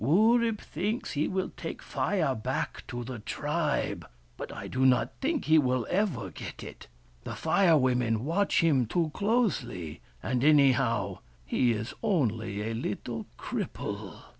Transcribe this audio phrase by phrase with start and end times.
[0.01, 4.03] "Wurip thinks he will take Fire back to the tribe.
[4.35, 6.87] But I do not think he will ever get it.
[7.23, 14.21] The Fire Women watch him too closely— and anyhow, he is only a little cripple."